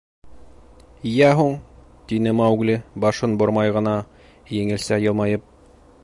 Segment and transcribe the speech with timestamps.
[1.09, 1.51] —Йә һуң,—
[2.11, 3.93] тине Маугли башын бормай ғына,
[4.61, 5.45] еңелсә йылмайып.